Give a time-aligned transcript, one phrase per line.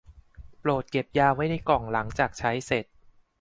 [0.59, 2.85] โปรดเก็บยาไว้ในกล่องหลังจากใช้เสร็จ